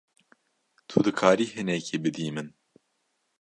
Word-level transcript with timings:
Tu 0.87 0.97
dikarî 1.05 1.45
hinekî 1.53 1.97
bidî 2.03 2.27
min? 2.35 2.47